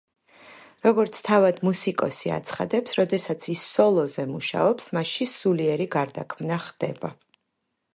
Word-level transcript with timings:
როგორც 0.85 1.19
თავად 1.27 1.59
მუსიკოსი 1.67 2.33
აცხადებს, 2.39 2.97
როდესაც 3.01 3.51
ის 3.57 3.69
სოლოზე 3.77 4.29
მუშაობს 4.35 4.93
მასში 4.99 5.33
სულიერი 5.39 5.93
გარდაქმნა 5.99 6.65
ხდება. 6.69 7.19